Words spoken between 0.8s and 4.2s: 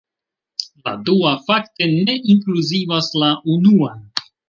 La dua, fakte, ne inkluzivas la unuan.